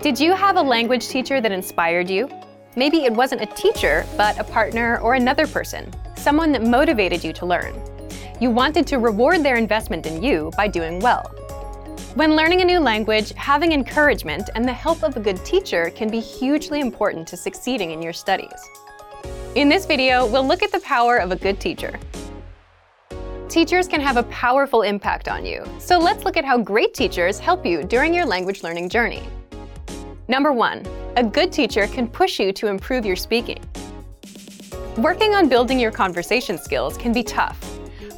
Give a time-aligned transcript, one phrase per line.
[0.00, 2.30] Did you have a language teacher that inspired you?
[2.76, 7.32] Maybe it wasn't a teacher, but a partner or another person, someone that motivated you
[7.32, 7.74] to learn.
[8.40, 11.24] You wanted to reward their investment in you by doing well.
[12.14, 16.08] When learning a new language, having encouragement and the help of a good teacher can
[16.08, 18.60] be hugely important to succeeding in your studies.
[19.56, 21.98] In this video, we'll look at the power of a good teacher.
[23.48, 27.40] Teachers can have a powerful impact on you, so let's look at how great teachers
[27.40, 29.24] help you during your language learning journey.
[30.30, 30.86] Number one,
[31.16, 33.64] a good teacher can push you to improve your speaking.
[34.98, 37.58] Working on building your conversation skills can be tough.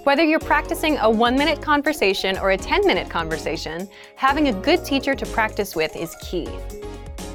[0.03, 5.25] Whether you're practicing a one-minute conversation or a 10-minute conversation, having a good teacher to
[5.27, 6.49] practice with is key.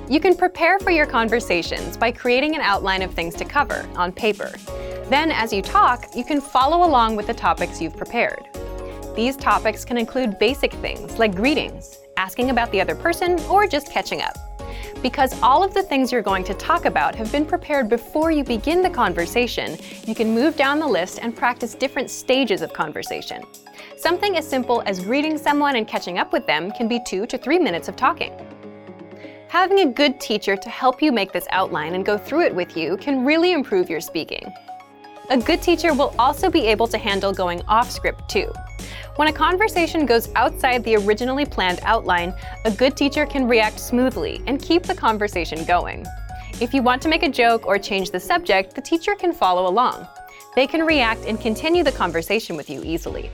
[0.09, 4.11] You can prepare for your conversations by creating an outline of things to cover on
[4.11, 4.51] paper.
[5.09, 8.43] Then, as you talk, you can follow along with the topics you've prepared.
[9.15, 13.89] These topics can include basic things like greetings, asking about the other person, or just
[13.89, 14.35] catching up
[15.05, 18.43] because all of the things you're going to talk about have been prepared before you
[18.43, 23.43] begin the conversation, you can move down the list and practice different stages of conversation.
[23.97, 27.37] Something as simple as greeting someone and catching up with them can be two to
[27.37, 28.33] three minutes of talking.
[29.47, 32.75] Having a good teacher to help you make this outline and go through it with
[32.75, 34.51] you can really improve your speaking.
[35.29, 38.51] A good teacher will also be able to handle going off script too.
[39.15, 42.33] When a conversation goes outside the originally planned outline,
[42.65, 46.05] a good teacher can react smoothly and keep the conversation going.
[46.59, 49.69] If you want to make a joke or change the subject, the teacher can follow
[49.69, 50.05] along.
[50.53, 53.31] They can react and continue the conversation with you easily.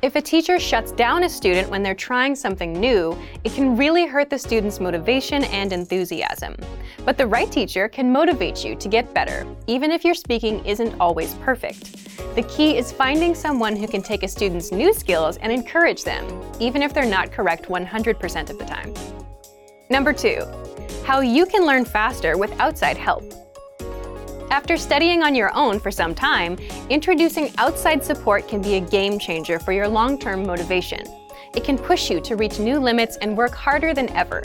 [0.00, 4.06] If a teacher shuts down a student when they're trying something new, it can really
[4.06, 6.56] hurt the student's motivation and enthusiasm.
[7.04, 10.98] But the right teacher can motivate you to get better, even if your speaking isn't
[10.98, 12.05] always perfect.
[12.34, 16.24] The key is finding someone who can take a student's new skills and encourage them,
[16.60, 18.94] even if they're not correct 100% of the time.
[19.90, 20.42] Number two,
[21.04, 23.24] how you can learn faster with outside help.
[24.50, 26.56] After studying on your own for some time,
[26.88, 31.04] introducing outside support can be a game changer for your long-term motivation.
[31.54, 34.42] It can push you to reach new limits and work harder than ever.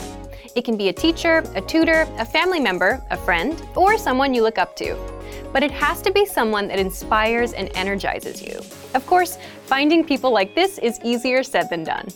[0.54, 4.42] It can be a teacher, a tutor, a family member, a friend, or someone you
[4.42, 4.96] look up to.
[5.52, 8.60] But it has to be someone that inspires and energizes you.
[8.94, 12.08] Of course, finding people like this is easier said than done.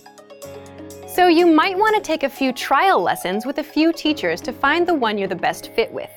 [1.09, 4.53] So you might want to take a few trial lessons with a few teachers to
[4.53, 6.11] find the one you're the best fit with.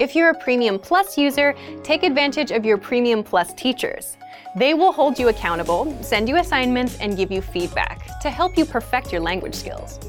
[0.00, 4.16] If you're a Premium Plus user, take advantage of your Premium Plus teachers.
[4.56, 8.64] They will hold you accountable, send you assignments, and give you feedback to help you
[8.64, 10.00] perfect your language skills.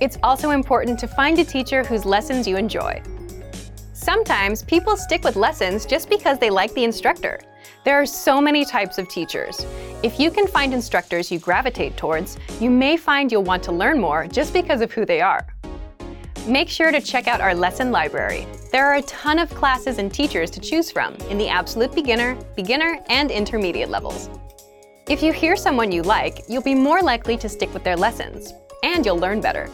[0.00, 3.02] It's also important to find a teacher whose lessons you enjoy.
[3.92, 7.40] Sometimes people stick with lessons just because they like the instructor.
[7.84, 9.66] There are so many types of teachers.
[10.04, 14.00] If you can find instructors you gravitate towards, you may find you'll want to learn
[14.00, 15.44] more just because of who they are.
[16.46, 18.46] Make sure to check out our lesson library.
[18.72, 22.36] There are a ton of classes and teachers to choose from in the absolute beginner,
[22.56, 24.28] beginner, and intermediate levels.
[25.08, 28.52] If you hear someone you like, you'll be more likely to stick with their lessons,
[28.82, 29.70] and you'll learn better.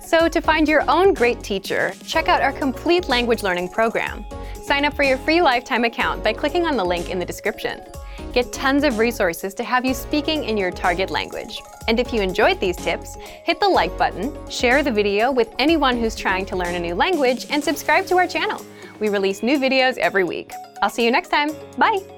[0.00, 4.24] So to find your own great teacher, check out our complete language learning program.
[4.62, 7.82] Sign up for your free lifetime account by clicking on the link in the description.
[8.38, 11.60] Get tons of resources to have you speaking in your target language.
[11.88, 15.96] And if you enjoyed these tips, hit the like button, share the video with anyone
[15.96, 18.64] who's trying to learn a new language, and subscribe to our channel.
[19.00, 20.52] We release new videos every week.
[20.82, 21.50] I'll see you next time.
[21.78, 22.17] Bye!